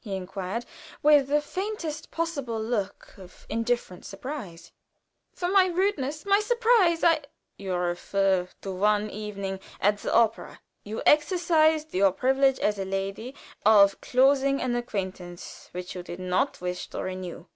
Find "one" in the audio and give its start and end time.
8.70-9.08